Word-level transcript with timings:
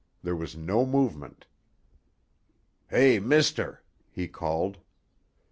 There 0.23 0.35
was 0.35 0.55
no 0.57 0.83
movement. 0.83 1.45
"Hey, 2.89 3.19
mister," 3.19 3.83
he 4.09 4.27
called. 4.27 4.79